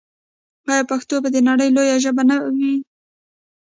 آیا 0.71 0.83
پښتو 0.91 1.15
به 1.23 1.29
د 1.31 1.37
نړۍ 1.49 1.67
یوه 1.69 1.75
لویه 1.75 1.97
ژبه 2.03 2.23
نه 2.29 2.35
وي؟ 2.57 2.73